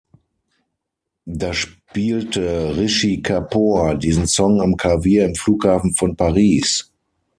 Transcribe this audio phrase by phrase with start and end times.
[1.27, 6.91] Da spielte Rishi Kapoor diesen Song am Klavier im Flughafen von Paris.